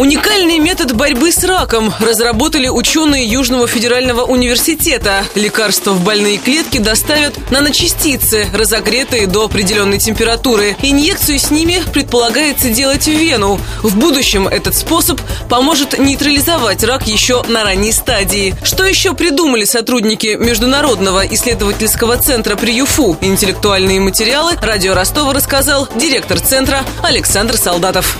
[0.00, 5.26] Уникальный метод борьбы с раком разработали ученые Южного федерального университета.
[5.34, 10.74] Лекарства в больные клетки доставят наночастицы, разогретые до определенной температуры.
[10.80, 13.60] Инъекцию с ними предполагается делать в вену.
[13.82, 18.54] В будущем этот способ поможет нейтрализовать рак еще на ранней стадии.
[18.62, 23.18] Что еще придумали сотрудники Международного исследовательского центра при ЮФУ?
[23.20, 28.16] Интеллектуальные материалы радио Ростова рассказал директор центра Александр Солдатов.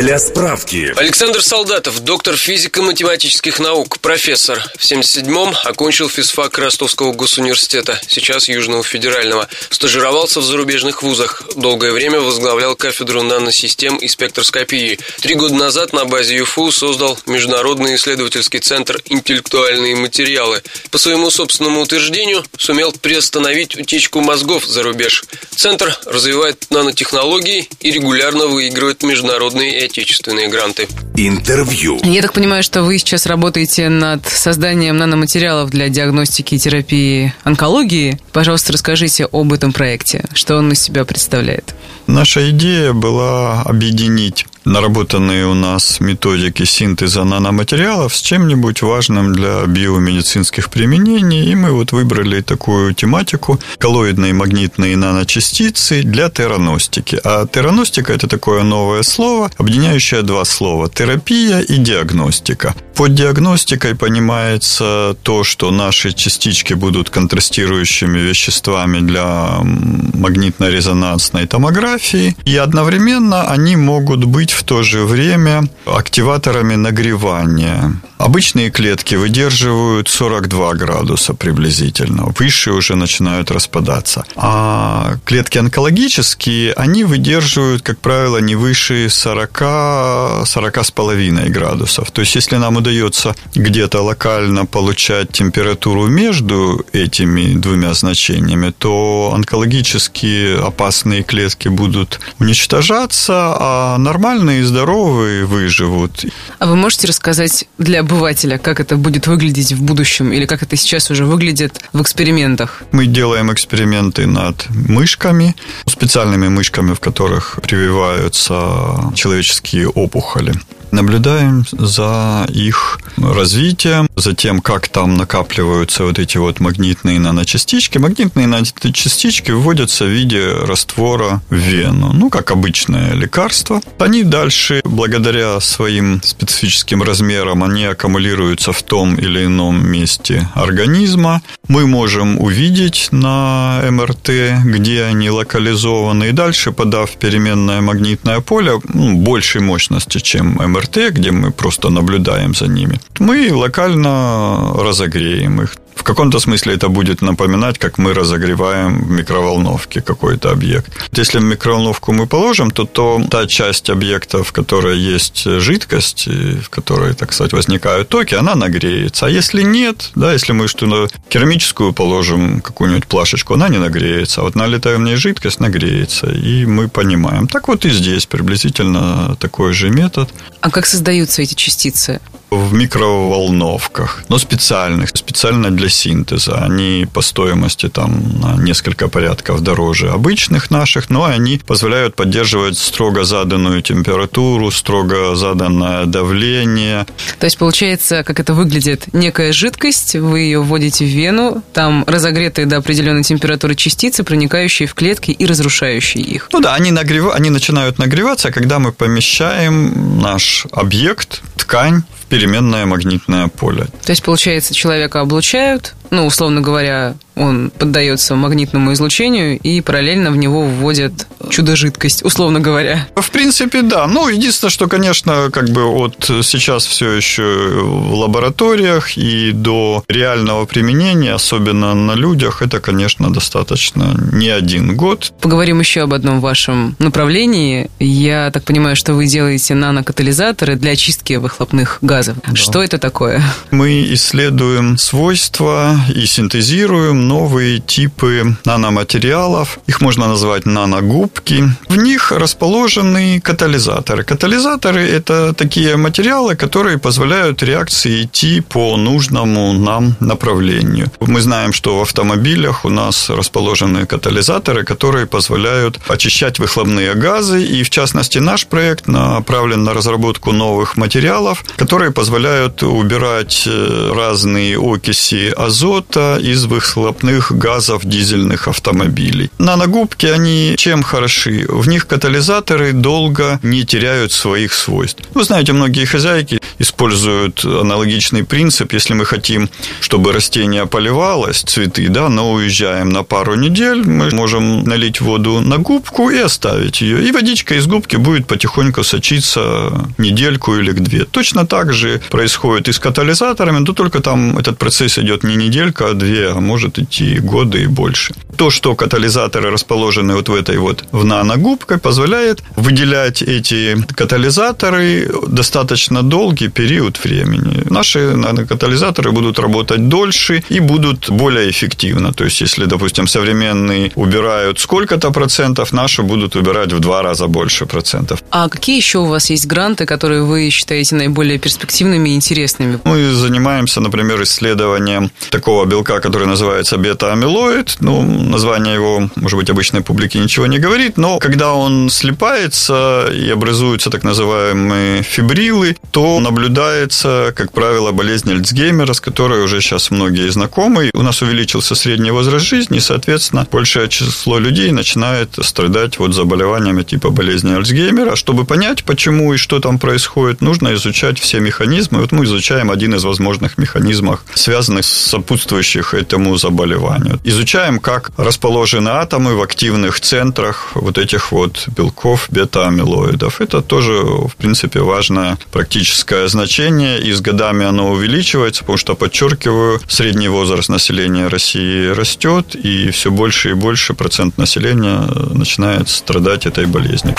[0.00, 0.94] Для справки.
[0.96, 4.58] Александр Солдатов, доктор физико-математических наук, профессор.
[4.78, 9.46] В 77-м окончил физфак Ростовского госуниверситета, сейчас Южного федерального.
[9.68, 11.42] Стажировался в зарубежных вузах.
[11.54, 14.98] Долгое время возглавлял кафедру наносистем и спектроскопии.
[15.20, 20.62] Три года назад на базе ЮФУ создал Международный исследовательский центр «Интеллектуальные материалы».
[20.90, 25.24] По своему собственному утверждению, сумел приостановить утечку мозгов за рубеж.
[25.54, 30.88] Центр развивает нанотехнологии и регулярно выигрывает международные отечественные гранты.
[31.16, 31.98] Интервью.
[32.02, 38.18] Я так понимаю, что вы сейчас работаете над созданием наноматериалов для диагностики и терапии онкологии.
[38.32, 40.24] Пожалуйста, расскажите об этом проекте.
[40.32, 41.74] Что он из себя представляет?
[42.06, 50.70] Наша идея была объединить наработанные у нас методики синтеза наноматериалов с чем-нибудь важным для биомедицинских
[50.70, 51.50] применений.
[51.50, 57.20] И мы вот выбрали такую тематику– коллоидные магнитные наночастицы для тераностики.
[57.24, 62.74] А тераностика– это такое новое слово, объединяющее два слова– терапия и диагностика.
[62.94, 73.50] Под диагностикой понимается то, что наши частички будут контрастирующими веществами для магнитно-резонансной томографии, и одновременно
[73.50, 78.00] они могут быть в то же время активаторами нагревания.
[78.18, 84.24] Обычные клетки выдерживают 42 градуса приблизительно, выше уже начинают распадаться.
[84.36, 92.10] А клетки онкологические, они выдерживают, как правило, не выше 40, 40 с половиной градусов.
[92.10, 100.58] То есть, если нам удается где-то локально получать температуру между этими двумя значениями, то онкологические
[100.58, 103.96] опасные клетки будут уничтожаться, а
[104.40, 106.24] нормальные и здоровые выживут.
[106.58, 110.76] А вы можете рассказать для обывателя, как это будет выглядеть в будущем или как это
[110.76, 112.82] сейчас уже выглядит в экспериментах?
[112.92, 115.54] Мы делаем эксперименты над мышками,
[115.86, 120.54] специальными мышками, в которых прививаются человеческие опухоли
[120.92, 127.98] наблюдаем за их развитием, за тем, как там накапливаются вот эти вот магнитные наночастички.
[127.98, 133.80] Магнитные наночастички вводятся в виде раствора в вену, ну, как обычное лекарство.
[133.98, 141.42] Они дальше, благодаря своим специфическим размерам, они аккумулируются в том или ином месте организма.
[141.70, 144.30] Мы можем увидеть на МРТ,
[144.64, 151.30] где они локализованы, и дальше, подав переменное магнитное поле ну, большей мощности, чем МРТ, где
[151.30, 155.76] мы просто наблюдаем за ними, мы локально разогреем их.
[155.94, 160.90] В каком-то смысле это будет напоминать, как мы разогреваем в микроволновке какой-то объект.
[161.12, 166.68] Если в микроволновку мы положим, то, то та часть объекта, в которой есть жидкость, в
[166.70, 169.26] которой, так сказать, возникают токи, она нагреется.
[169.26, 174.40] А если нет, да, если мы что-то керамическую положим, какую-нибудь плашечку, она не нагреется.
[174.40, 177.46] А вот налитая в ней жидкость нагреется, и мы понимаем.
[177.46, 180.30] Так вот и здесь приблизительно такой же метод.
[180.60, 182.20] А как создаются эти частицы?
[182.50, 186.58] В микроволновках, но специальных, специально для синтеза.
[186.64, 193.24] Они по стоимости там на несколько порядков дороже обычных наших, но они позволяют поддерживать строго
[193.24, 197.06] заданную температуру, строго заданное давление.
[197.38, 202.66] То есть получается, как это выглядит, некая жидкость, вы ее вводите в вену, там разогретые
[202.66, 206.48] до определенной температуры частицы, проникающие в клетки и разрушающие их.
[206.52, 207.32] Ну да, они, нагрев...
[207.32, 213.86] они начинают нагреваться, когда мы помещаем наш объект, ткань, переменное магнитное поле.
[214.04, 220.36] То есть, получается, человека облучают, ну, условно говоря, он поддается магнитному излучению и параллельно в
[220.36, 223.08] него вводят чудо-жидкость, условно говоря.
[223.16, 224.06] В принципе, да.
[224.06, 227.42] Ну, единственное, что, конечно, как бы вот сейчас все еще
[227.82, 235.32] в лабораториях и до реального применения, особенно на людях, это, конечно, достаточно не один год.
[235.40, 237.90] Поговорим еще об одном вашем направлении.
[237.98, 242.36] Я так понимаю, что вы делаете нанокатализаторы для очистки выхлопных газов.
[242.46, 242.54] Да.
[242.54, 243.42] Что это такое?
[243.70, 249.78] Мы исследуем свойства и синтезируем новые типы наноматериалов.
[249.86, 251.64] Их можно назвать наногубки.
[251.88, 254.24] В них расположены катализаторы.
[254.24, 261.10] Катализаторы– это такие материалы, которые позволяют реакции идти по нужному нам направлению.
[261.20, 267.62] Мы знаем, что в автомобилях у нас расположены катализаторы, которые позволяют очищать выхлопные газы.
[267.62, 274.78] И, в частности, наш проект направлен на разработку новых материалов, которые позволяют убирать э, разные
[274.78, 279.50] окиси азота из выхлопных газов дизельных автомобилей.
[279.58, 281.66] Наногубки, они чем хороши?
[281.68, 285.22] В них катализаторы долго не теряют своих свойств.
[285.34, 288.92] Вы знаете, многие хозяйки используют аналогичный принцип.
[288.92, 289.68] Если мы хотим,
[290.00, 295.78] чтобы растение поливалось, цветы, да, но уезжаем на пару недель, мы можем налить воду на
[295.78, 297.28] губку и оставить ее.
[297.28, 301.24] И водичка из губки будет потихоньку сочиться недельку или две.
[301.24, 306.10] Точно так же происходит и с катализаторами, но только там этот процесс идет не неделька,
[306.10, 308.34] а две, а может идти годы и больше.
[308.56, 316.22] То, что катализаторы расположены вот в этой вот в наногубке, позволяет выделять эти катализаторы достаточно
[316.22, 317.82] долгий период времени.
[317.90, 318.36] Наши
[318.68, 322.32] катализаторы будут работать дольше и будут более эффективно.
[322.32, 327.86] То есть, если, допустим, современные убирают сколько-то процентов, наши будут убирать в два раза больше
[327.86, 328.42] процентов.
[328.50, 332.98] А какие еще у вас есть гранты, которые вы считаете наиболее перспективными и интересными?
[333.04, 335.30] Мы занимаемся, например, исследованием
[335.70, 337.98] такого белка, который называется бета-амилоид.
[338.00, 343.48] Ну, название его, может быть, обычной публике ничего не говорит, но когда он слипается и
[343.50, 350.50] образуются так называемые фибрилы, то наблюдается, как правило, болезнь Альцгеймера, с которой уже сейчас многие
[350.50, 351.10] знакомы.
[351.14, 357.04] У нас увеличился средний возраст жизни, и, соответственно, большее число людей начинает страдать вот заболеваниями
[357.04, 358.34] типа болезни Альцгеймера.
[358.34, 362.20] Чтобы понять, почему и что там происходит, нужно изучать все механизмы.
[362.20, 367.40] Вот мы изучаем один из возможных механизмов, связанных с сопутствующих этому заболеванию.
[367.44, 373.60] Изучаем, как расположены атомы в активных центрах вот этих вот белков бета-амилоидов.
[373.60, 380.00] Это тоже, в принципе, важное практическое значение, и с годами оно увеличивается, потому что, подчеркиваю,
[380.08, 385.20] средний возраст населения России растет, и все больше и больше процент населения
[385.54, 387.34] начинает страдать этой болезнью.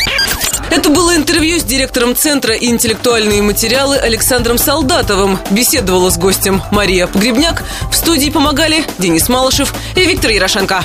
[0.72, 5.38] Это было интервью с директором Центра интеллектуальные материалы Александром Солдатовым.
[5.50, 7.64] Беседовала с гостем Мария Погребняк.
[7.92, 10.84] В студии помогали Денис Малышев и Виктор Ярошенко.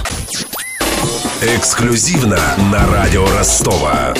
[1.40, 2.38] Эксклюзивно
[2.70, 4.14] на радио Ростова.